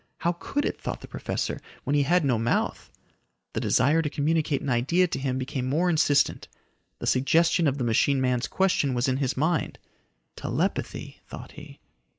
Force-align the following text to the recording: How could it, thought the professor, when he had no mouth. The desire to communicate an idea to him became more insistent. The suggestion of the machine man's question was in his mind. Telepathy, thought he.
How 0.17 0.31
could 0.31 0.65
it, 0.65 0.81
thought 0.81 1.01
the 1.01 1.07
professor, 1.07 1.61
when 1.83 1.95
he 1.95 2.01
had 2.01 2.25
no 2.25 2.39
mouth. 2.39 2.89
The 3.53 3.59
desire 3.59 4.01
to 4.01 4.09
communicate 4.09 4.59
an 4.61 4.69
idea 4.71 5.05
to 5.07 5.19
him 5.19 5.37
became 5.37 5.69
more 5.69 5.91
insistent. 5.91 6.47
The 6.97 7.05
suggestion 7.05 7.67
of 7.67 7.77
the 7.77 7.83
machine 7.83 8.19
man's 8.19 8.47
question 8.47 8.95
was 8.95 9.07
in 9.07 9.17
his 9.17 9.37
mind. 9.37 9.77
Telepathy, 10.35 11.19
thought 11.27 11.51
he. 11.51 11.77